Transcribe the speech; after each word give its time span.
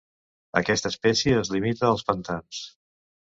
Aquesta 0.61 0.91
espècie 0.93 1.37
es 1.41 1.53
limita 1.57 1.87
als 1.91 2.05
pantans. 2.09 2.63